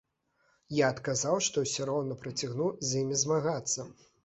Я 0.77 0.87
адказаў, 0.93 1.35
што 1.49 1.65
ўсё 1.65 1.81
роўна 1.91 2.19
працягну 2.25 2.73
з 2.87 3.05
імі 3.05 3.21
змагацца. 3.27 3.89